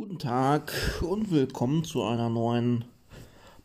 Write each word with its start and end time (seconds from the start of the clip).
Guten 0.00 0.20
Tag 0.20 0.72
und 1.00 1.32
willkommen 1.32 1.82
zu 1.82 2.04
einer 2.04 2.28
neuen 2.30 2.84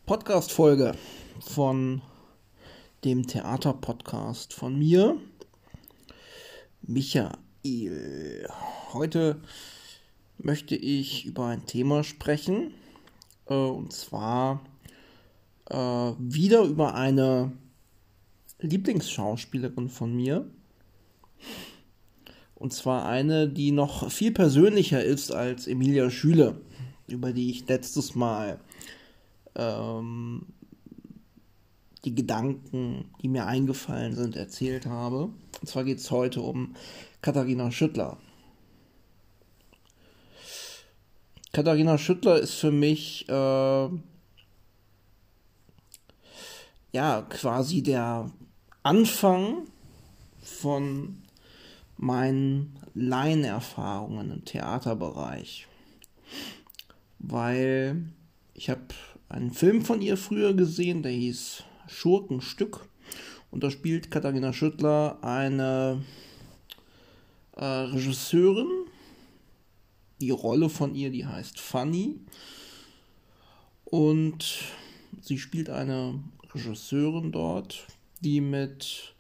Podcast-Folge 0.08 0.94
von 1.40 2.02
dem 3.04 3.28
Theater-Podcast 3.28 4.52
von 4.52 4.80
mir, 4.80 5.16
Michael. 6.82 8.50
Heute 8.94 9.44
möchte 10.40 10.76
ich 10.76 11.26
über 11.26 11.50
ein 11.50 11.68
Thema 11.68 12.04
sprechen, 12.04 12.74
äh, 13.46 13.54
und 13.54 13.94
zwar 13.94 14.66
äh, 15.70 15.76
wieder 16.18 16.64
über 16.64 16.96
eine 16.96 17.52
Lieblingsschauspielerin 18.58 19.88
von 19.88 20.16
mir. 20.16 20.50
Und 22.64 22.72
zwar 22.72 23.06
eine, 23.06 23.50
die 23.50 23.74
noch 23.74 24.10
viel 24.10 24.32
persönlicher 24.32 25.04
ist 25.04 25.34
als 25.34 25.68
Emilia 25.68 26.10
Schüle, 26.10 26.62
über 27.08 27.34
die 27.34 27.50
ich 27.50 27.68
letztes 27.68 28.16
Mal 28.16 28.58
ähm, 29.56 30.46
die 32.06 32.16
Gedanken, 32.16 33.12
die 33.22 33.28
mir 33.28 33.48
eingefallen 33.48 34.16
sind, 34.16 34.38
erzählt 34.38 34.86
habe. 34.86 35.24
Und 35.60 35.68
zwar 35.68 35.84
geht 35.84 35.98
es 35.98 36.10
heute 36.10 36.40
um 36.40 36.74
Katharina 37.22 37.70
Schüttler. 37.70 38.16
Katharina 41.52 41.98
Schüttler 41.98 42.40
ist 42.40 42.54
für 42.54 42.72
mich 42.72 43.28
äh, 43.28 43.90
ja 46.94 47.24
quasi 47.28 47.84
der 47.84 48.32
Anfang 48.84 49.66
von 50.42 51.23
meinen 52.04 52.78
Laienerfahrungen 52.94 54.32
im 54.32 54.46
Theaterbereich. 54.46 55.68
Weil 57.20 58.04
ich 58.54 58.70
habe 58.70 58.82
einen 59.30 59.52
Film 59.52 59.84
von 59.84 60.02
ihr 60.02 60.18
früher 60.18 60.54
gesehen, 60.54 61.02
der 61.02 61.14
hieß 61.14 61.64
Schurkenstück. 61.88 62.88
Und 63.52 63.64
da 63.64 63.72
spielt 63.72 64.12
Katharina 64.12 64.52
Schüttler 64.52 65.18
eine 65.22 66.04
äh, 67.56 67.64
Regisseurin. 67.64 68.70
Die 70.20 70.32
Rolle 70.32 70.70
von 70.70 70.96
ihr, 70.96 71.10
die 71.10 71.26
heißt 71.26 71.60
Fanny. 71.60 72.20
Und 73.86 74.64
sie 75.22 75.38
spielt 75.38 75.70
eine 75.70 76.20
Regisseurin 76.54 77.32
dort, 77.32 77.88
die 78.22 78.42
mit 78.42 79.13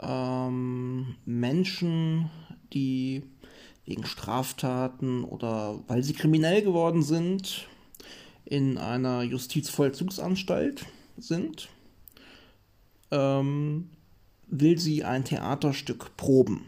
ähm, 0.00 1.16
Menschen, 1.24 2.30
die 2.72 3.22
wegen 3.84 4.06
Straftaten 4.06 5.24
oder 5.24 5.82
weil 5.88 6.02
sie 6.02 6.12
kriminell 6.12 6.62
geworden 6.62 7.02
sind, 7.02 7.66
in 8.44 8.78
einer 8.78 9.22
Justizvollzugsanstalt 9.22 10.86
sind, 11.16 11.68
ähm, 13.10 13.90
will 14.46 14.78
sie 14.78 15.04
ein 15.04 15.24
Theaterstück 15.24 16.16
proben. 16.16 16.66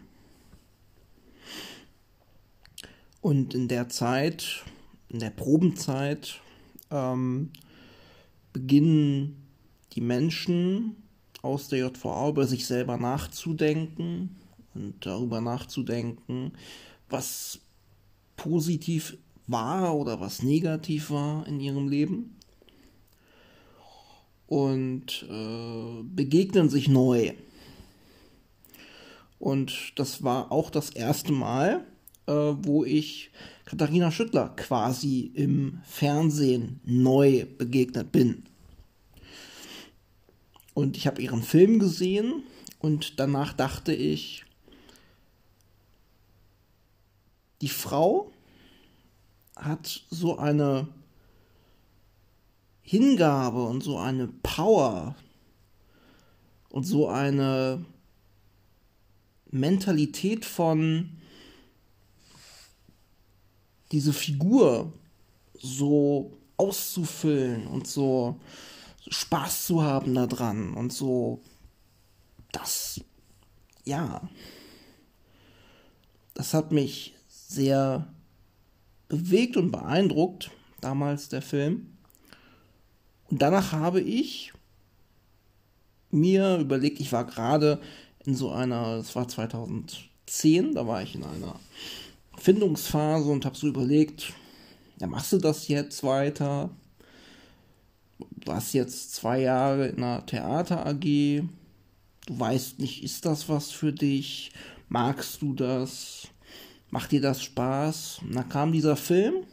Und 3.21 3.55
in 3.55 3.69
der 3.69 3.89
Zeit, 3.89 4.65
in 5.09 5.21
der 5.21 5.31
Probenzeit, 5.31 6.41
ähm, 6.91 7.51
beginnen 8.53 9.47
die 9.93 10.01
Menschen 10.01 10.97
aus 11.43 11.69
der 11.69 11.81
JVA 11.81 12.29
über 12.29 12.47
sich 12.47 12.67
selber 12.67 12.97
nachzudenken 12.97 14.37
und 14.75 14.95
darüber 15.05 15.41
nachzudenken, 15.41 16.53
was 17.11 17.61
positiv 18.37 19.19
war 19.47 19.95
oder 19.97 20.21
was 20.21 20.43
negativ 20.43 21.11
war 21.11 21.47
in 21.47 21.61
ihrem 21.61 21.89
Leben 21.89 22.37
und 24.47 25.27
äh, 25.29 26.03
begegnen 26.03 26.69
sich 26.69 26.89
neu. 26.89 27.33
Und 29.39 29.93
das 29.97 30.23
war 30.23 30.53
auch 30.53 30.71
das 30.71 30.91
erste 30.91 31.33
Mal, 31.33 31.85
äh, 32.27 32.33
wo 32.33 32.85
ich 32.85 33.31
Katharina 33.65 34.11
Schüttler 34.11 34.51
quasi 34.51 35.33
im 35.35 35.81
Fernsehen 35.85 36.81
neu 36.85 37.47
begegnet 37.59 38.13
bin. 38.13 38.45
Und 40.75 40.97
ich 40.97 41.07
habe 41.07 41.21
ihren 41.21 41.43
Film 41.43 41.79
gesehen 41.79 42.45
und 42.79 43.21
danach 43.21 43.53
dachte 43.53 43.93
ich, 43.93 44.45
die 47.61 47.69
Frau 47.69 48.33
hat 49.57 50.05
so 50.11 50.39
eine 50.39 50.89
Hingabe 52.81 53.63
und 53.65 53.83
so 53.83 53.99
eine 53.99 54.29
Power 54.43 55.15
und 56.71 56.85
so 56.85 57.09
eine 57.09 57.85
Mentalität 59.51 60.45
von 60.45 61.11
diese 63.93 64.13
Figur 64.13 64.93
so 65.55 66.37
auszufüllen 66.57 67.67
und 67.67 67.87
so 67.87 68.41
Spaß 69.13 69.67
zu 69.67 69.83
haben 69.83 70.15
daran 70.15 70.75
und 70.75 70.93
so, 70.93 71.41
das, 72.51 73.01
ja, 73.85 74.23
das 76.35 76.55
hat 76.55 76.73
mich 76.73 77.15
sehr 77.29 78.13
bewegt 79.09 79.57
und 79.57 79.71
beeindruckt, 79.71 80.51
damals 80.81 81.29
der 81.29 81.43
Film. 81.43 81.99
Und 83.31 83.43
danach 83.43 83.73
habe 83.73 84.01
ich 84.01 84.53
mir 86.11 86.59
überlegt, 86.59 87.01
ich 87.01 87.13
war 87.13 87.27
gerade 87.27 87.81
in 88.25 88.35
so 88.35 88.51
einer, 88.51 88.97
das 88.97 89.15
war 89.15 89.29
2010, 89.29 90.75
da 90.75 90.87
war 90.87 91.03
ich 91.03 91.15
in 91.15 91.25
einer 91.25 91.61
Findungsphase 92.39 93.31
und 93.31 93.45
habe 93.45 93.57
so 93.57 93.67
überlegt, 93.67 94.33
ja, 95.01 95.07
machst 95.07 95.33
du 95.33 95.39
das 95.39 95.69
jetzt 95.69 96.03
weiter? 96.03 96.71
Warst 98.45 98.75
jetzt 98.75 99.15
zwei 99.15 99.41
Jahre 99.41 99.89
in 99.89 100.03
einer 100.03 100.25
Theater 100.27 100.87
AG, 100.87 101.01
du 101.01 101.49
weißt 102.29 102.79
nicht, 102.79 103.03
ist 103.03 103.25
das 103.25 103.49
was 103.49 103.71
für 103.71 103.93
dich? 103.93 104.53
Magst 104.89 105.43
du 105.43 105.55
das? 105.55 106.29
Macht 106.91 107.13
dir 107.13 107.21
das 107.21 107.43
Spaß? 107.43 108.21
Und 108.23 108.35
dann 108.35 108.49
kam 108.49 108.73
dieser 108.73 108.97
Film, 108.97 109.47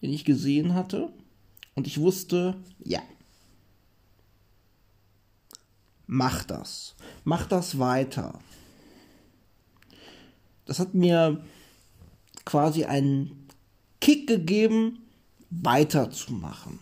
den 0.00 0.12
ich 0.12 0.24
gesehen 0.24 0.74
hatte, 0.74 1.12
und 1.74 1.86
ich 1.86 1.98
wusste, 1.98 2.56
ja, 2.84 3.02
mach 6.06 6.44
das. 6.44 6.94
Mach 7.24 7.46
das 7.46 7.78
weiter. 7.78 8.38
Das 10.66 10.78
hat 10.78 10.94
mir 10.94 11.42
quasi 12.44 12.84
einen 12.84 13.48
Kick 14.00 14.26
gegeben, 14.26 14.98
weiterzumachen 15.50 16.78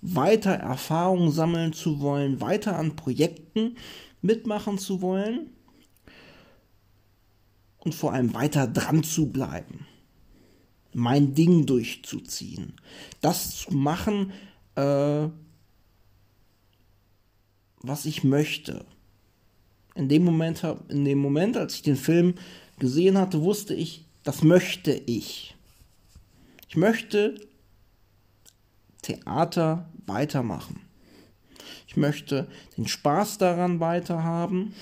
weiter 0.00 0.52
Erfahrungen 0.52 1.30
sammeln 1.30 1.72
zu 1.72 2.00
wollen, 2.00 2.40
weiter 2.40 2.78
an 2.78 2.96
Projekten 2.96 3.76
mitmachen 4.20 4.78
zu 4.78 5.02
wollen 5.02 5.50
und 7.78 7.94
vor 7.94 8.12
allem 8.12 8.34
weiter 8.34 8.66
dran 8.66 9.02
zu 9.02 9.30
bleiben, 9.30 9.86
mein 10.92 11.34
Ding 11.34 11.66
durchzuziehen, 11.66 12.74
das 13.20 13.56
zu 13.56 13.74
machen, 13.74 14.32
äh, 14.76 15.28
was 17.80 18.04
ich 18.06 18.22
möchte. 18.22 18.84
In 19.94 20.08
dem 20.08 20.24
Moment, 20.24 20.64
in 20.88 21.04
dem 21.04 21.18
Moment, 21.18 21.56
als 21.56 21.74
ich 21.74 21.82
den 21.82 21.96
Film 21.96 22.34
gesehen 22.78 23.18
hatte, 23.18 23.42
wusste 23.42 23.74
ich, 23.74 24.04
das 24.22 24.42
möchte 24.42 24.92
ich. 24.92 25.54
Ich 26.68 26.76
möchte 26.76 27.34
Theater 29.02 29.88
weitermachen. 30.06 30.80
Ich 31.86 31.96
möchte 31.96 32.46
den 32.76 32.88
Spaß 32.88 33.38
daran 33.38 33.80
weiterhaben 33.80 34.74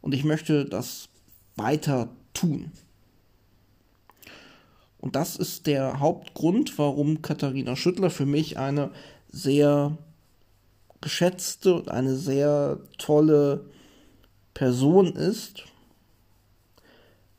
und 0.00 0.14
ich 0.14 0.24
möchte 0.24 0.64
das 0.64 1.08
weiter 1.56 2.08
tun. 2.34 2.72
Und 4.98 5.14
das 5.14 5.36
ist 5.36 5.66
der 5.66 6.00
Hauptgrund, 6.00 6.76
warum 6.78 7.22
Katharina 7.22 7.76
Schüttler 7.76 8.10
für 8.10 8.26
mich 8.26 8.58
eine 8.58 8.90
sehr 9.30 9.96
geschätzte 11.00 11.74
und 11.74 11.88
eine 11.90 12.16
sehr 12.16 12.80
tolle 12.98 13.64
Person 14.54 15.14
ist, 15.14 15.64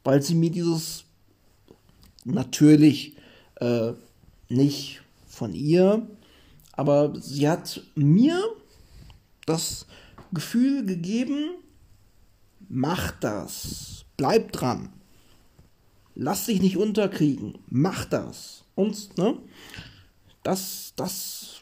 weil 0.05 0.21
sie 0.21 0.35
mir 0.35 0.51
dieses 0.51 1.03
natürlich 2.23 3.17
äh, 3.55 3.91
nicht 4.47 5.01
von 5.39 5.53
ihr, 5.53 6.05
aber 6.73 7.13
sie 7.19 7.47
hat 7.49 7.81
mir 7.95 8.37
das 9.45 9.87
Gefühl 10.33 10.85
gegeben, 10.85 11.55
mach 12.67 13.11
das, 13.11 14.05
bleib 14.17 14.51
dran, 14.51 14.89
lass 16.13 16.45
dich 16.45 16.61
nicht 16.61 16.77
unterkriegen, 16.77 17.57
mach 17.69 18.05
das. 18.05 18.65
Und, 18.75 19.17
ne? 19.17 19.37
Das, 20.43 20.93
das. 20.95 21.61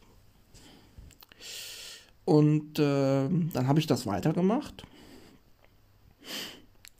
Und 2.25 2.77
äh, 2.79 3.29
dann 3.53 3.67
habe 3.67 3.79
ich 3.79 3.87
das 3.87 4.05
weitergemacht. 4.05 4.83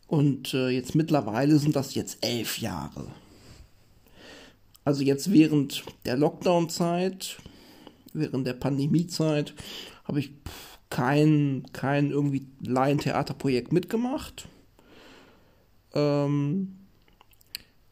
Und 0.08 0.54
äh, 0.54 0.70
jetzt 0.70 0.96
mittlerweile 0.96 1.58
sind 1.60 1.76
das 1.76 1.94
jetzt 1.96 2.24
elf 2.26 2.60
Jahre. 2.60 3.12
Also 4.88 5.04
jetzt 5.04 5.34
während 5.34 5.84
der 6.06 6.16
Lockdown-Zeit, 6.16 7.40
während 8.14 8.48
der 8.48 8.54
Pandemie-Zeit, 8.54 9.54
habe 10.06 10.22
ich 10.22 10.32
kein, 10.90 11.66
kein 11.74 12.10
irgendwie 12.10 12.48
Laientheaterprojekt 12.62 13.74
mitgemacht. 13.74 14.48
Ähm, 15.94 16.78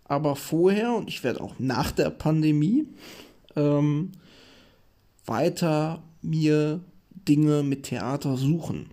aber 0.06 0.38
vorher, 0.38 0.95
und 0.95 1.09
ich 1.09 1.21
werde 1.25 1.42
auch 1.42 1.56
nach 1.59 1.92
der 1.92 2.12
Pandemie, 2.12 2.88
ähm, 3.57 4.13
weiter 5.25 6.01
mir 6.21 6.80
Dinge 7.12 7.63
mit 7.63 7.83
Theater 7.83 8.38
suchen. 8.38 8.89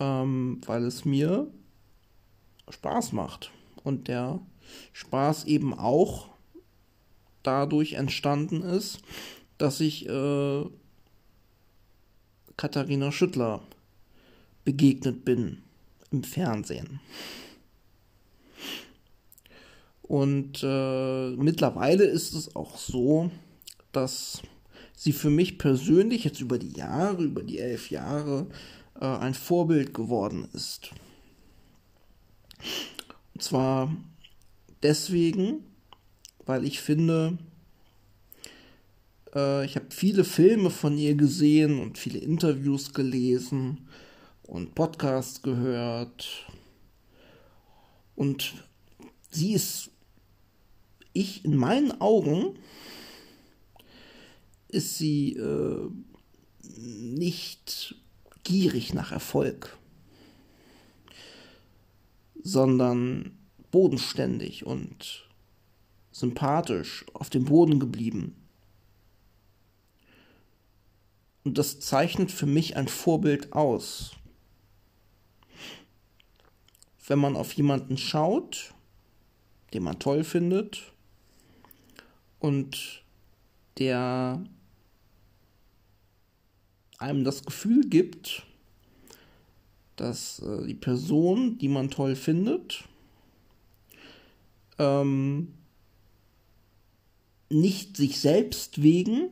Ähm, 0.00 0.62
weil 0.64 0.84
es 0.84 1.04
mir 1.04 1.48
Spaß 2.70 3.12
macht. 3.12 3.50
Und 3.82 4.08
der 4.08 4.40
Spaß 4.92 5.44
eben 5.44 5.74
auch 5.74 6.28
dadurch 7.42 7.94
entstanden 7.94 8.62
ist, 8.62 9.00
dass 9.58 9.80
ich 9.80 10.08
äh, 10.08 10.64
Katharina 12.56 13.12
Schüttler 13.12 13.60
begegnet 14.64 15.24
bin 15.24 15.62
im 16.10 16.24
Fernsehen. 16.24 17.00
Und 20.02 20.62
äh, 20.62 21.30
mittlerweile 21.30 22.04
ist 22.04 22.34
es 22.34 22.54
auch 22.54 22.76
so, 22.76 23.30
dass 23.92 24.42
sie 24.96 25.12
für 25.12 25.30
mich 25.30 25.58
persönlich 25.58 26.24
jetzt 26.24 26.40
über 26.40 26.58
die 26.58 26.76
Jahre, 26.76 27.24
über 27.24 27.42
die 27.42 27.58
elf 27.58 27.90
Jahre, 27.90 28.46
äh, 29.00 29.06
ein 29.06 29.34
Vorbild 29.34 29.94
geworden 29.94 30.48
ist. 30.52 30.90
Und 33.34 33.42
zwar 33.42 33.94
deswegen, 34.84 35.64
weil 36.44 36.64
ich 36.64 36.80
finde, 36.80 37.38
äh, 39.34 39.64
ich 39.64 39.76
habe 39.76 39.86
viele 39.90 40.24
Filme 40.24 40.70
von 40.70 40.96
ihr 40.96 41.14
gesehen 41.14 41.80
und 41.80 41.98
viele 41.98 42.18
Interviews 42.18 42.92
gelesen 42.92 43.88
und 44.42 44.74
Podcasts 44.74 45.42
gehört. 45.42 46.46
Und 48.14 48.54
sie 49.30 49.54
ist, 49.54 49.90
ich 51.14 51.44
in 51.44 51.56
meinen 51.56 52.00
Augen, 52.00 52.58
ist 54.68 54.98
sie 54.98 55.32
äh, 55.32 55.88
nicht 56.76 57.96
gierig 58.42 58.92
nach 58.92 59.12
Erfolg, 59.12 59.78
sondern 62.42 63.38
bodenständig 63.74 64.64
und 64.64 65.28
sympathisch 66.12 67.04
auf 67.12 67.28
dem 67.28 67.46
Boden 67.46 67.80
geblieben. 67.80 68.36
Und 71.42 71.58
das 71.58 71.80
zeichnet 71.80 72.30
für 72.30 72.46
mich 72.46 72.76
ein 72.76 72.86
Vorbild 72.86 73.52
aus. 73.52 74.12
Wenn 77.08 77.18
man 77.18 77.34
auf 77.34 77.52
jemanden 77.54 77.98
schaut, 77.98 78.72
den 79.72 79.82
man 79.82 79.98
toll 79.98 80.22
findet 80.22 80.92
und 82.38 83.02
der 83.78 84.44
einem 86.98 87.24
das 87.24 87.42
Gefühl 87.42 87.88
gibt, 87.88 88.44
dass 89.96 90.38
äh, 90.38 90.64
die 90.64 90.74
Person, 90.74 91.58
die 91.58 91.68
man 91.68 91.90
toll 91.90 92.14
findet, 92.14 92.84
ähm, 94.78 95.54
nicht 97.48 97.96
sich 97.96 98.20
selbst 98.20 98.82
wegen 98.82 99.30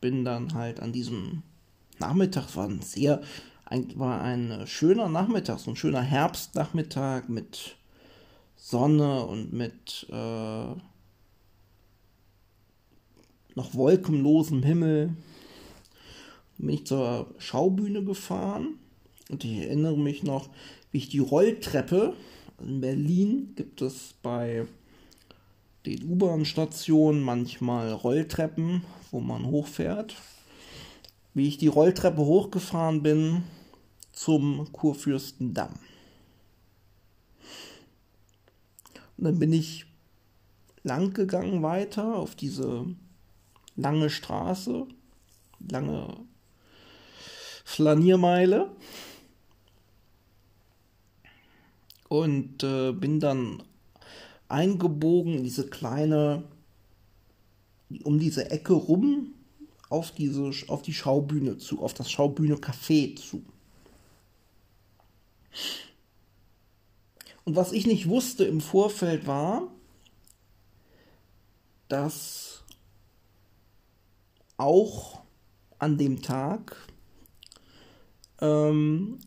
bin 0.00 0.24
dann 0.24 0.54
halt 0.54 0.80
an 0.80 0.92
diesem 0.92 1.42
Nachmittag, 1.98 2.56
war 2.56 2.68
ein 2.68 2.80
sehr, 2.80 3.22
war 3.96 4.22
ein 4.22 4.66
schöner 4.66 5.08
Nachmittag, 5.08 5.58
so 5.58 5.70
ein 5.70 5.76
schöner 5.76 6.00
Herbstnachmittag 6.00 7.28
mit 7.28 7.76
Sonne 8.56 9.26
und 9.26 9.52
mit 9.52 10.06
äh, 10.10 10.74
noch 13.54 13.74
wolkenlosem 13.74 14.62
Himmel. 14.62 15.14
Bin 16.56 16.70
ich 16.70 16.86
zur 16.86 17.34
Schaubühne 17.38 18.04
gefahren 18.04 18.78
und 19.32 19.44
ich 19.44 19.62
erinnere 19.62 19.96
mich 19.96 20.22
noch, 20.22 20.50
wie 20.90 20.98
ich 20.98 21.08
die 21.08 21.18
Rolltreppe, 21.18 22.14
in 22.60 22.82
Berlin 22.82 23.54
gibt 23.56 23.80
es 23.80 24.14
bei 24.22 24.66
den 25.86 26.04
U-Bahn-Stationen 26.04 27.22
manchmal 27.22 27.92
Rolltreppen, 27.92 28.84
wo 29.10 29.20
man 29.20 29.46
hochfährt. 29.46 30.14
Wie 31.32 31.48
ich 31.48 31.56
die 31.56 31.66
Rolltreppe 31.66 32.20
hochgefahren 32.20 33.02
bin 33.02 33.42
zum 34.12 34.70
Kurfürstendamm. 34.70 35.72
Und 39.16 39.24
dann 39.24 39.38
bin 39.38 39.54
ich 39.54 39.86
lang 40.82 41.14
gegangen 41.14 41.62
weiter 41.62 42.16
auf 42.16 42.34
diese 42.34 42.84
lange 43.76 44.10
Straße, 44.10 44.86
lange 45.70 46.16
Flaniermeile 47.64 48.70
und 52.12 52.62
äh, 52.62 52.92
bin 52.92 53.20
dann 53.20 53.62
eingebogen 54.46 55.32
in 55.32 55.44
diese 55.44 55.66
kleine, 55.66 56.42
um 58.04 58.18
diese 58.18 58.50
Ecke 58.50 58.74
rum 58.74 59.32
auf 59.88 60.10
diese, 60.10 60.50
auf 60.68 60.82
die 60.82 60.92
Schaubühne 60.92 61.56
zu, 61.56 61.80
auf 61.80 61.94
das 61.94 62.10
Schaubühne 62.10 62.56
Café 62.56 63.16
zu. 63.16 63.42
Und 67.44 67.56
was 67.56 67.72
ich 67.72 67.86
nicht 67.86 68.10
wusste 68.10 68.44
im 68.44 68.60
Vorfeld 68.60 69.26
war, 69.26 69.68
dass 71.88 72.62
auch 74.58 75.22
an 75.78 75.96
dem 75.96 76.20
Tag 76.20 76.76
ähm, 78.42 79.18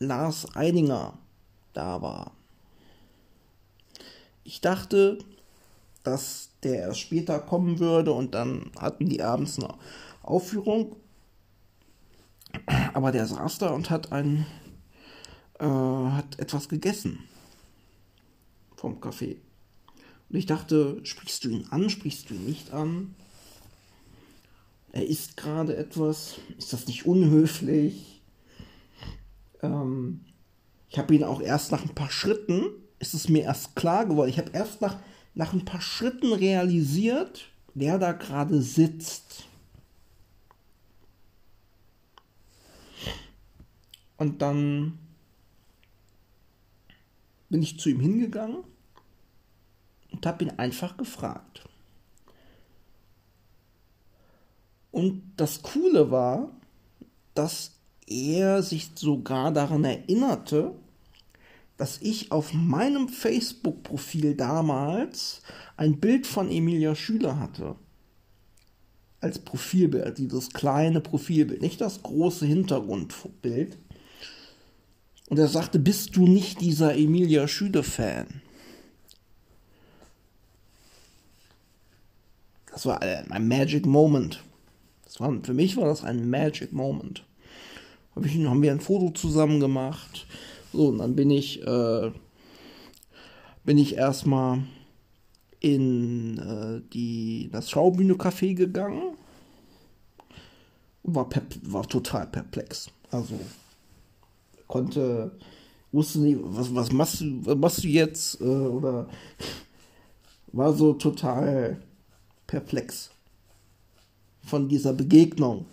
Lars 0.00 0.56
Eidinger 0.56 1.16
da 1.74 2.00
war. 2.02 2.32
Ich 4.44 4.60
dachte, 4.60 5.18
dass 6.02 6.50
der 6.62 6.80
erst 6.80 7.00
später 7.00 7.38
kommen 7.38 7.78
würde 7.78 8.12
und 8.12 8.34
dann 8.34 8.70
hatten 8.78 9.08
die 9.08 9.22
abends 9.22 9.58
eine 9.58 9.74
Aufführung. 10.22 10.96
Aber 12.92 13.10
der 13.10 13.26
saß 13.26 13.58
da 13.58 13.70
und 13.70 13.90
hat 13.90 14.12
ein, 14.12 14.46
äh, 15.58 15.66
hat 15.66 16.38
etwas 16.38 16.68
gegessen 16.68 17.18
vom 18.76 19.00
Café. 19.00 19.36
Und 20.28 20.36
ich 20.36 20.46
dachte, 20.46 21.00
sprichst 21.04 21.44
du 21.44 21.48
ihn 21.48 21.66
an, 21.70 21.90
sprichst 21.90 22.30
du 22.30 22.34
ihn 22.34 22.44
nicht 22.44 22.72
an? 22.72 23.14
Er 24.92 25.06
isst 25.06 25.36
gerade 25.36 25.76
etwas, 25.76 26.36
ist 26.56 26.72
das 26.72 26.86
nicht 26.86 27.06
unhöflich? 27.06 28.22
Ähm, 29.62 30.20
ich 30.94 30.98
habe 31.00 31.12
ihn 31.12 31.24
auch 31.24 31.40
erst 31.40 31.72
nach 31.72 31.82
ein 31.82 31.92
paar 31.92 32.08
Schritten, 32.08 32.66
ist 33.00 33.14
es 33.14 33.28
mir 33.28 33.42
erst 33.42 33.74
klar 33.74 34.06
geworden, 34.06 34.28
ich 34.30 34.38
habe 34.38 34.52
erst 34.52 34.80
nach, 34.80 34.96
nach 35.34 35.52
ein 35.52 35.64
paar 35.64 35.80
Schritten 35.80 36.32
realisiert, 36.32 37.46
wer 37.74 37.98
da 37.98 38.12
gerade 38.12 38.62
sitzt. 38.62 39.46
Und 44.18 44.40
dann 44.40 44.96
bin 47.48 47.60
ich 47.60 47.80
zu 47.80 47.88
ihm 47.88 47.98
hingegangen 47.98 48.62
und 50.12 50.24
habe 50.24 50.44
ihn 50.44 50.50
einfach 50.60 50.96
gefragt. 50.96 51.68
Und 54.92 55.32
das 55.36 55.60
Coole 55.60 56.12
war, 56.12 56.52
dass 57.34 57.72
er 58.06 58.62
sich 58.62 58.92
sogar 58.94 59.50
daran 59.50 59.82
erinnerte, 59.82 60.76
dass 61.76 61.98
ich 62.00 62.30
auf 62.30 62.52
meinem 62.52 63.08
Facebook-Profil 63.08 64.34
damals 64.34 65.42
ein 65.76 65.98
Bild 65.98 66.26
von 66.26 66.50
Emilia 66.50 66.94
Schüler 66.94 67.38
hatte. 67.40 67.74
Als 69.20 69.38
Profilbild, 69.38 70.18
dieses 70.18 70.50
kleine 70.50 71.00
Profilbild, 71.00 71.62
nicht 71.62 71.80
das 71.80 72.02
große 72.02 72.46
Hintergrundbild. 72.46 73.78
Und 75.28 75.38
er 75.38 75.48
sagte, 75.48 75.78
bist 75.78 76.16
du 76.16 76.26
nicht 76.26 76.60
dieser 76.60 76.94
Emilia 76.94 77.48
Schüler-Fan? 77.48 78.42
Das 82.70 82.86
war 82.86 83.00
ein 83.02 83.48
Magic 83.48 83.86
Moment. 83.86 84.42
Das 85.04 85.20
war, 85.20 85.32
für 85.42 85.54
mich 85.54 85.76
war 85.76 85.86
das 85.86 86.04
ein 86.04 86.28
Magic 86.28 86.72
Moment. 86.72 87.24
Hab 88.14 88.26
ich, 88.26 88.36
haben 88.46 88.62
wir 88.62 88.72
ein 88.72 88.80
Foto 88.80 89.10
zusammen 89.10 89.60
gemacht. 89.60 90.26
So, 90.74 90.88
und 90.88 90.98
dann 90.98 91.14
bin 91.14 91.30
ich, 91.30 91.64
äh, 91.64 92.10
bin 93.62 93.78
ich 93.78 93.94
erstmal 93.94 94.64
in 95.60 96.36
äh, 96.38 96.82
die, 96.92 97.48
das 97.52 97.70
Schaubühne-Café 97.70 98.54
gegangen 98.54 99.16
und 101.04 101.14
war, 101.14 101.28
war 101.62 101.86
total 101.86 102.26
perplex. 102.26 102.90
Also 103.12 103.38
konnte, 104.66 105.38
wusste 105.92 106.18
nicht, 106.18 106.40
was, 106.42 106.74
was, 106.74 106.90
machst, 106.90 107.20
du, 107.20 107.46
was 107.46 107.56
machst 107.56 107.84
du 107.84 107.88
jetzt? 107.88 108.40
Äh, 108.40 108.44
oder 108.44 109.08
war 110.48 110.72
so 110.72 110.94
total 110.94 111.80
perplex 112.48 113.12
von 114.42 114.68
dieser 114.68 114.92
Begegnung. 114.92 115.66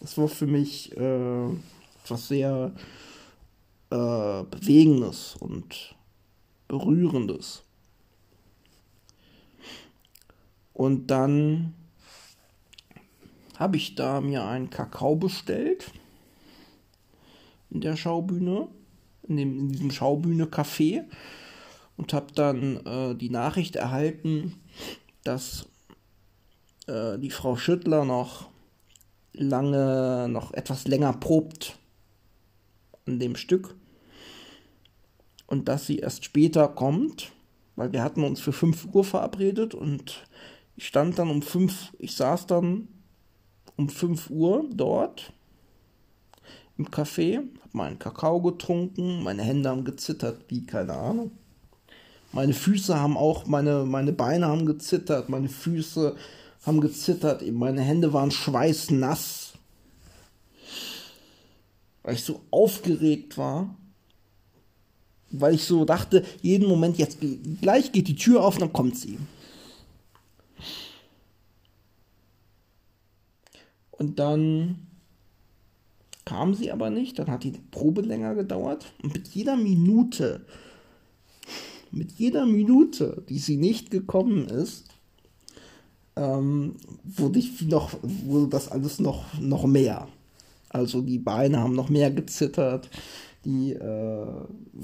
Das 0.00 0.18
war 0.18 0.26
für 0.26 0.48
mich 0.48 0.96
äh, 0.96 1.46
etwas 2.02 2.26
sehr 2.26 2.72
äh, 3.90 4.44
Bewegendes 4.44 5.36
und 5.38 5.94
Berührendes. 6.68 7.62
Und 10.72 11.06
dann 11.06 11.74
habe 13.56 13.76
ich 13.76 13.94
da 13.94 14.20
mir 14.20 14.44
einen 14.44 14.70
Kakao 14.70 15.16
bestellt 15.16 15.92
in 17.70 17.80
der 17.80 17.96
Schaubühne, 17.96 18.68
in, 19.28 19.36
dem, 19.36 19.58
in 19.58 19.68
diesem 19.68 19.90
Schaubühne-Café 19.90 21.04
und 21.96 22.12
habe 22.12 22.32
dann 22.34 22.84
äh, 22.84 23.14
die 23.14 23.30
Nachricht 23.30 23.76
erhalten, 23.76 24.54
dass 25.22 25.66
äh, 26.86 27.18
die 27.18 27.30
Frau 27.30 27.56
Schüttler 27.56 28.04
noch 28.04 28.48
lange, 29.32 30.28
noch 30.28 30.52
etwas 30.52 30.86
länger 30.86 31.12
probt 31.12 31.78
an 33.06 33.18
dem 33.18 33.36
Stück 33.36 33.74
und 35.46 35.68
dass 35.68 35.86
sie 35.86 35.98
erst 35.98 36.24
später 36.24 36.68
kommt, 36.68 37.32
weil 37.76 37.92
wir 37.92 38.02
hatten 38.02 38.24
uns 38.24 38.40
für 38.40 38.52
5 38.52 38.88
Uhr 38.92 39.04
verabredet 39.04 39.74
und 39.74 40.26
ich 40.76 40.86
stand 40.86 41.18
dann 41.18 41.30
um 41.30 41.42
5, 41.42 41.92
ich 41.98 42.14
saß 42.14 42.46
dann 42.46 42.88
um 43.76 43.88
5 43.88 44.30
Uhr 44.30 44.64
dort 44.72 45.32
im 46.76 46.88
Café, 46.88 47.42
hab 47.62 47.74
meinen 47.74 47.98
Kakao 47.98 48.40
getrunken, 48.42 49.22
meine 49.22 49.42
Hände 49.42 49.68
haben 49.68 49.84
gezittert, 49.84 50.44
wie 50.48 50.66
keine 50.66 50.94
Ahnung. 50.94 51.30
Meine 52.32 52.52
Füße 52.52 52.98
haben 52.98 53.16
auch, 53.16 53.46
meine, 53.46 53.84
meine 53.84 54.12
Beine 54.12 54.48
haben 54.48 54.66
gezittert, 54.66 55.28
meine 55.28 55.48
Füße 55.48 56.16
haben 56.66 56.80
gezittert, 56.80 57.42
meine 57.52 57.82
Hände 57.82 58.12
waren 58.12 58.32
schweißnass, 58.32 59.43
weil 62.04 62.14
ich 62.14 62.22
so 62.22 62.42
aufgeregt 62.50 63.36
war, 63.36 63.74
weil 65.30 65.54
ich 65.54 65.64
so 65.64 65.84
dachte, 65.84 66.24
jeden 66.42 66.68
Moment 66.68 66.98
jetzt 66.98 67.18
gleich 67.60 67.90
geht 67.90 68.06
die 68.06 68.14
Tür 68.14 68.44
auf, 68.44 68.58
dann 68.58 68.72
kommt 68.72 68.96
sie. 68.96 69.18
Und 73.90 74.18
dann 74.18 74.86
kam 76.24 76.54
sie 76.54 76.70
aber 76.70 76.90
nicht, 76.90 77.18
dann 77.18 77.30
hat 77.30 77.42
die 77.42 77.52
Probe 77.70 78.02
länger 78.02 78.34
gedauert 78.34 78.92
und 79.02 79.14
mit 79.14 79.28
jeder 79.28 79.56
Minute, 79.56 80.44
mit 81.90 82.12
jeder 82.12 82.46
Minute, 82.46 83.24
die 83.28 83.38
sie 83.38 83.56
nicht 83.56 83.90
gekommen 83.90 84.48
ist, 84.48 84.86
ähm, 86.16 86.76
wurde 87.04 87.38
ich 87.38 87.62
noch, 87.62 87.90
wurde 88.02 88.48
das 88.48 88.68
alles 88.68 89.00
noch, 89.00 89.38
noch 89.40 89.66
mehr. 89.66 90.08
Also 90.74 91.02
die 91.02 91.20
Beine 91.20 91.60
haben 91.60 91.76
noch 91.76 91.88
mehr 91.88 92.10
gezittert. 92.10 92.90
Die, 93.44 93.72
äh, 93.74 94.26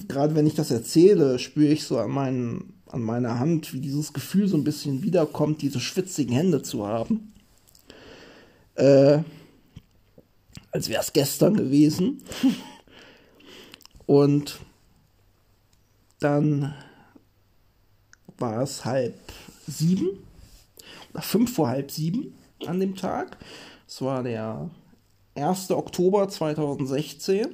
gerade 0.06 0.36
wenn 0.36 0.46
ich 0.46 0.54
das 0.54 0.70
erzähle, 0.70 1.40
spüre 1.40 1.72
ich 1.72 1.82
so 1.82 1.98
an, 1.98 2.12
meinen, 2.12 2.74
an 2.86 3.02
meiner 3.02 3.40
Hand, 3.40 3.74
wie 3.74 3.80
dieses 3.80 4.12
Gefühl 4.12 4.46
so 4.46 4.56
ein 4.56 4.62
bisschen 4.62 5.02
wiederkommt, 5.02 5.62
diese 5.62 5.80
schwitzigen 5.80 6.32
Hände 6.32 6.62
zu 6.62 6.86
haben. 6.86 7.32
Äh, 8.76 9.18
als 10.70 10.88
wäre 10.88 11.02
es 11.02 11.12
gestern 11.12 11.56
gewesen. 11.56 12.22
Und 14.06 14.60
dann 16.20 16.72
war 18.38 18.62
es 18.62 18.84
halb 18.84 19.16
sieben 19.66 20.20
fünf 21.18 21.52
vor 21.52 21.68
halb 21.68 21.90
sieben 21.90 22.32
an 22.64 22.78
dem 22.78 22.94
Tag. 22.94 23.36
Es 23.88 24.00
war 24.00 24.22
der 24.22 24.70
1. 25.34 25.70
Oktober 25.70 26.28
2016. 26.28 27.48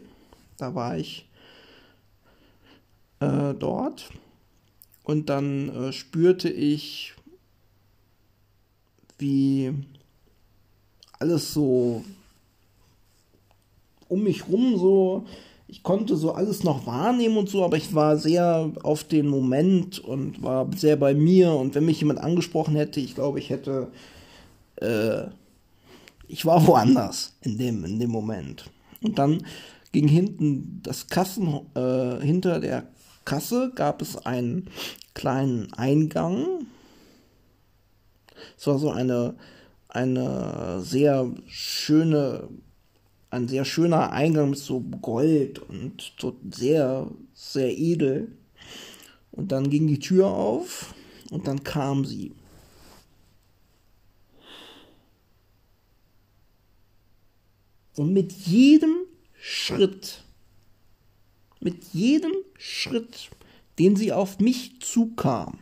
Da 0.57 0.75
war 0.75 0.97
ich 0.97 1.29
äh, 3.21 3.55
dort. 3.55 4.11
Und 5.05 5.29
dann 5.29 5.69
äh, 5.69 5.93
spürte 5.93 6.49
ich, 6.49 7.15
wie 9.19 9.73
alles 11.19 11.55
so 11.55 12.05
um 14.09 14.23
mich 14.23 14.49
rum 14.49 14.77
so 14.79 15.27
ich 15.69 15.83
konnte 15.83 16.17
so 16.17 16.33
alles 16.33 16.63
noch 16.63 16.87
wahrnehmen 16.87 17.37
und 17.37 17.49
so, 17.49 17.65
aber 17.65 17.77
ich 17.77 17.95
war 17.95 18.17
sehr 18.17 18.71
auf 18.83 19.05
den 19.05 19.27
Moment 19.27 19.99
und 19.99 20.43
war 20.43 20.69
sehr 20.77 20.97
bei 20.97 21.13
mir. 21.13 21.53
Und 21.53 21.75
wenn 21.75 21.85
mich 21.85 22.01
jemand 22.01 22.21
angesprochen 22.21 22.77
hätte, 22.77 23.01
ich 23.01 23.17
glaube, 23.17 23.41
ich 23.41 23.51
hätte, 23.51 23.89
äh, 24.77 25.25
ich 26.29 26.45
war 26.47 26.67
woanders 26.67 27.37
in 27.43 27.59
dem, 27.59 27.85
in 27.85 27.99
dem 27.99 28.11
Moment. 28.11 28.71
Und 29.03 29.19
dann 29.19 29.45
ging 29.93 30.09
hinten 30.09 30.81
das 30.83 31.09
Kassen, 31.09 31.61
äh, 31.75 32.21
hinter 32.21 32.61
der 32.61 32.89
Kasse 33.25 33.73
gab 33.75 34.03
es 34.03 34.17
einen 34.25 34.71
kleinen 35.15 35.73
Eingang. 35.73 36.67
Es 38.57 38.67
war 38.67 38.79
so 38.79 38.91
eine, 38.91 39.35
eine 39.89 40.81
sehr 40.83 41.33
schöne 41.47 42.49
ein 43.31 43.49
sehr 43.49 43.65
schöner 43.65 44.13
Eingang 44.13 44.51
mit 44.51 44.59
so 44.59 44.81
Gold 44.81 45.59
und 45.59 46.13
so 46.19 46.37
sehr, 46.51 47.11
sehr 47.35 47.77
edel. 47.77 48.33
Und 49.31 49.53
dann 49.53 49.69
ging 49.69 49.87
die 49.87 49.99
Tür 49.99 50.29
auf 50.29 50.95
und 51.31 51.47
dann 51.47 51.63
kam 51.63 52.05
sie. 52.05 52.33
Und 57.97 58.13
mit 58.13 58.33
jedem 58.33 58.95
Schritt, 59.41 60.23
mit 61.61 61.85
jedem 61.93 62.33
Schritt, 62.59 63.31
den 63.79 63.97
sie 63.97 64.13
auf 64.13 64.39
mich 64.39 64.81
zukam, 64.81 65.59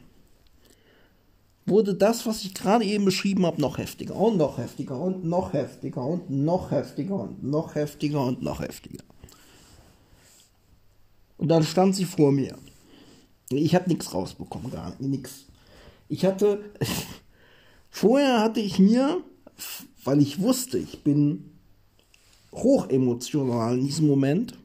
wurde 1.67 1.95
das, 1.95 2.26
was 2.26 2.45
ich 2.45 2.55
gerade 2.55 2.85
eben 2.85 3.05
beschrieben 3.05 3.47
habe, 3.47 3.61
noch 3.61 3.79
heftiger 3.79 4.17
und 4.17 4.37
noch 4.37 4.59
heftiger 4.59 5.00
und 5.00 5.25
noch 5.25 5.53
heftiger 5.53 6.05
und 6.05 6.31
noch 6.31 6.71
heftiger 6.71 7.21
und 7.21 7.43
noch 7.43 7.75
heftiger 7.75 8.21
und 8.25 8.43
noch 8.43 8.61
heftiger. 8.61 9.05
Und 11.38 11.49
dann 11.49 11.62
stand 11.62 11.97
sie 11.97 12.05
vor 12.05 12.33
mir. 12.33 12.59
Ich 13.50 13.75
habe 13.75 13.88
nichts 13.88 14.12
rausbekommen, 14.12 14.71
gar 14.71 14.95
nichts. 14.99 15.47
Ich 16.09 16.25
hatte, 16.25 16.64
vorher 17.91 18.41
hatte 18.41 18.61
ich 18.61 18.79
mir, 18.79 19.23
weil 20.05 20.21
ich 20.21 20.41
wusste, 20.41 20.79
ich 20.79 21.03
bin 21.03 21.54
hochemotional 22.55 23.79
in 23.79 23.87
diesem 23.87 24.07
Moment, 24.07 24.59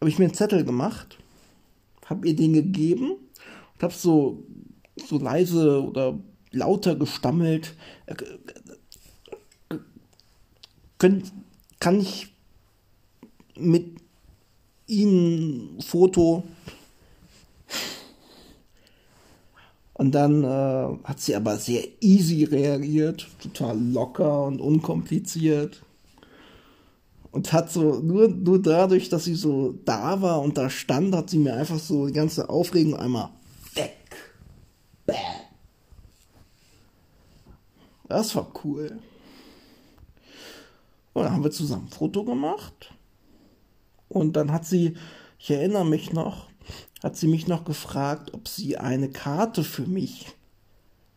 habe 0.00 0.10
ich 0.10 0.18
mir 0.18 0.26
einen 0.26 0.34
Zettel 0.34 0.64
gemacht, 0.64 1.18
habe 2.06 2.28
ihr 2.28 2.36
den 2.36 2.52
gegeben 2.52 3.12
und 3.12 3.82
habe 3.82 3.94
so, 3.94 4.42
so 4.96 5.18
leise 5.18 5.82
oder 5.82 6.18
lauter 6.50 6.94
gestammelt. 6.96 7.74
Äh, 8.06 8.14
Könnt, 10.98 11.32
kann 11.80 12.00
ich 12.00 12.32
mit 13.56 13.96
Ihnen 14.86 15.80
Foto? 15.80 16.44
Und 19.94 20.12
dann 20.12 20.42
äh, 20.42 20.98
hat 21.04 21.20
sie 21.20 21.36
aber 21.36 21.56
sehr 21.56 21.84
easy 22.00 22.44
reagiert, 22.44 23.28
total 23.40 23.80
locker 23.80 24.44
und 24.44 24.60
unkompliziert. 24.60 25.82
Und 27.30 27.52
hat 27.52 27.70
so, 27.70 28.00
nur, 28.00 28.28
nur 28.28 28.60
dadurch, 28.60 29.08
dass 29.08 29.24
sie 29.24 29.34
so 29.34 29.74
da 29.84 30.20
war 30.20 30.40
und 30.40 30.58
da 30.58 30.68
stand, 30.68 31.14
hat 31.14 31.30
sie 31.30 31.38
mir 31.38 31.54
einfach 31.54 31.78
so 31.78 32.06
die 32.06 32.12
ganze 32.12 32.48
Aufregung 32.48 32.96
einmal 32.96 33.30
weg. 33.74 33.96
Bäh. 35.06 35.14
Das 38.08 38.34
war 38.34 38.50
cool. 38.64 38.98
Und 41.12 41.22
dann 41.22 41.32
haben 41.32 41.44
wir 41.44 41.50
zusammen 41.50 41.86
ein 41.86 41.96
Foto 41.96 42.24
gemacht. 42.24 42.92
Und 44.08 44.34
dann 44.34 44.52
hat 44.52 44.66
sie, 44.66 44.96
ich 45.38 45.50
erinnere 45.50 45.86
mich 45.86 46.12
noch, 46.12 46.48
hat 47.04 47.18
sie 47.18 47.28
mich 47.28 47.46
noch 47.46 47.66
gefragt, 47.66 48.32
ob 48.32 48.48
sie 48.48 48.78
eine 48.78 49.10
Karte 49.10 49.62
für 49.62 49.86
mich 49.86 50.34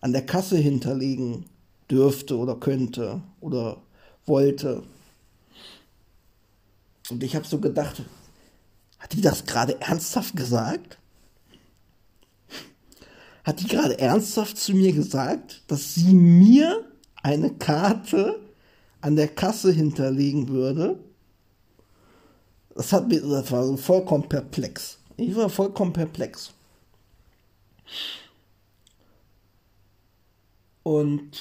an 0.02 0.12
der 0.12 0.26
Kasse 0.26 0.58
hinterlegen 0.58 1.46
dürfte 1.90 2.36
oder 2.36 2.56
könnte 2.56 3.22
oder 3.40 3.82
wollte. 4.26 4.84
Und 7.10 7.24
ich 7.24 7.38
habe 7.38 7.48
so 7.48 7.60
gedacht, 7.60 8.04
hat 9.00 9.14
die 9.14 9.22
das 9.22 9.46
gerade 9.46 9.80
ernsthaft 9.80 10.36
gesagt? 10.36 10.98
Hat 13.46 13.62
die 13.62 13.68
gerade 13.68 13.98
ernsthaft 13.98 14.58
zu 14.58 14.74
mir 14.74 14.92
gesagt, 14.92 15.64
dass 15.68 15.96
sie 15.96 16.14
mir 16.14 16.86
eine 17.24 17.54
Karte 17.54 18.42
an 19.00 19.16
der 19.16 19.30
Kasse 19.30 19.72
hinterlegen 19.72 20.50
würde. 20.50 21.00
Das 22.76 22.92
hat 22.92 23.08
mir, 23.08 23.22
das 23.22 23.50
war 23.54 23.66
so 23.66 23.78
vollkommen 23.78 24.28
perplex. 24.28 24.97
Ich 25.18 25.36
war 25.36 25.50
vollkommen 25.50 25.94
perplex. 25.94 26.54
Und 30.84 31.32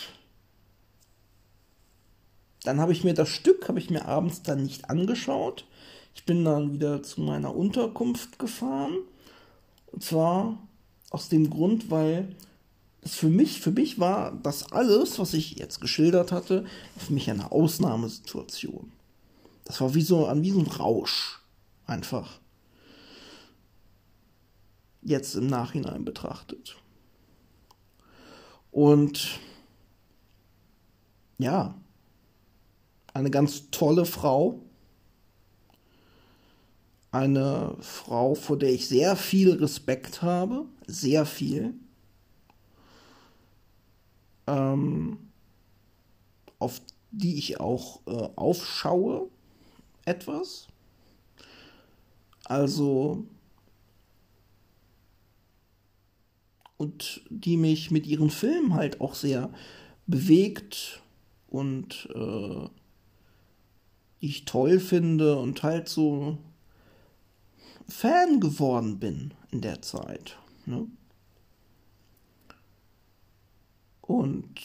dann 2.64 2.80
habe 2.80 2.92
ich 2.92 3.04
mir 3.04 3.14
das 3.14 3.28
Stück, 3.28 3.68
habe 3.68 3.78
ich 3.78 3.90
mir 3.90 4.06
abends 4.06 4.42
dann 4.42 4.64
nicht 4.64 4.90
angeschaut. 4.90 5.66
Ich 6.14 6.24
bin 6.24 6.44
dann 6.44 6.72
wieder 6.72 7.02
zu 7.02 7.20
meiner 7.20 7.54
Unterkunft 7.54 8.38
gefahren. 8.38 8.96
Und 9.92 10.02
zwar 10.02 10.58
aus 11.10 11.28
dem 11.28 11.50
Grund, 11.50 11.90
weil 11.90 12.34
für 13.04 13.28
mich, 13.28 13.60
für 13.60 13.70
mich 13.70 14.00
war 14.00 14.32
das 14.42 14.72
alles, 14.72 15.18
was 15.18 15.34
ich 15.34 15.56
jetzt 15.56 15.80
geschildert 15.80 16.32
hatte, 16.32 16.64
für 16.96 17.12
mich 17.12 17.30
eine 17.30 17.52
Ausnahmesituation. 17.52 18.90
Das 19.64 19.80
war 19.80 19.94
wie 19.94 20.02
so 20.02 20.28
wie 20.34 20.50
so 20.50 20.60
ein 20.60 20.66
Rausch. 20.66 21.40
Einfach. 21.86 22.40
Jetzt 25.06 25.34
im 25.36 25.46
Nachhinein 25.46 26.04
betrachtet. 26.04 26.76
Und 28.70 29.38
ja, 31.38 31.74
eine 33.14 33.30
ganz 33.30 33.70
tolle 33.70 34.04
Frau. 34.04 34.60
Eine 37.12 37.76
Frau, 37.80 38.34
vor 38.34 38.58
der 38.58 38.70
ich 38.70 38.88
sehr 38.88 39.16
viel 39.16 39.52
Respekt 39.52 40.22
habe. 40.22 40.66
Sehr 40.86 41.24
viel 41.24 41.74
ähm, 44.46 45.18
auf 46.58 46.80
die 47.10 47.38
ich 47.38 47.60
auch 47.60 48.00
äh, 48.06 48.28
aufschaue, 48.36 49.28
etwas. 50.04 50.68
Also, 52.44 53.24
und 56.76 57.22
die 57.30 57.56
mich 57.56 57.90
mit 57.90 58.06
ihren 58.06 58.30
Filmen 58.30 58.74
halt 58.74 59.00
auch 59.00 59.14
sehr 59.14 59.50
bewegt 60.06 61.02
und 61.48 62.08
äh, 62.14 62.68
ich 64.20 64.44
toll 64.44 64.80
finde 64.80 65.38
und 65.38 65.62
halt 65.62 65.88
so 65.88 66.38
Fan 67.88 68.40
geworden 68.40 68.98
bin 68.98 69.32
in 69.50 69.60
der 69.60 69.82
Zeit. 69.82 70.36
Ne? 70.64 70.86
Und 74.00 74.60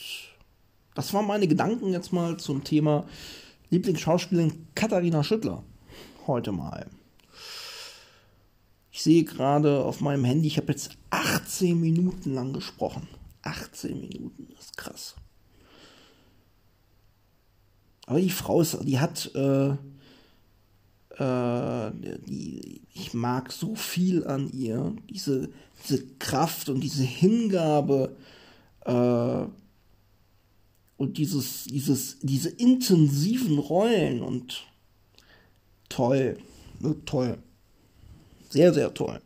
das 0.94 1.12
waren 1.14 1.26
meine 1.26 1.48
Gedanken 1.48 1.92
jetzt 1.92 2.12
mal 2.12 2.36
zum 2.36 2.64
Thema 2.64 3.06
Lieblingsschauspielerin 3.70 4.66
Katharina 4.74 5.24
Schüttler. 5.24 5.62
Heute 6.26 6.52
mal. 6.52 6.86
Ich 8.92 9.02
sehe 9.02 9.24
gerade 9.24 9.82
auf 9.82 10.02
meinem 10.02 10.24
Handy, 10.24 10.46
ich 10.46 10.58
habe 10.58 10.70
jetzt 10.70 10.98
18 11.08 11.80
Minuten 11.80 12.34
lang 12.34 12.52
gesprochen. 12.52 13.08
18 13.40 13.98
Minuten, 13.98 14.48
das 14.54 14.66
ist 14.66 14.76
krass. 14.76 15.14
Aber 18.06 18.20
die 18.20 18.28
Frau 18.28 18.60
ist, 18.60 18.78
die 18.82 19.00
hat, 19.00 19.34
äh, 19.34 19.70
äh, 21.16 21.90
die, 22.26 22.82
ich 22.92 23.14
mag 23.14 23.50
so 23.50 23.74
viel 23.74 24.26
an 24.26 24.50
ihr. 24.52 24.94
Diese, 25.08 25.48
diese 25.82 26.06
Kraft 26.18 26.68
und 26.68 26.80
diese 26.80 27.04
Hingabe 27.04 28.14
äh, 28.84 29.46
und 30.98 31.16
dieses, 31.16 31.64
dieses, 31.64 32.18
diese 32.20 32.50
intensiven 32.50 33.58
Rollen 33.58 34.20
und 34.20 34.66
toll, 35.88 36.36
ne, 36.78 36.94
toll, 37.06 37.38
sehr, 38.52 38.72
sehr 38.74 38.92
toll. 38.92 39.22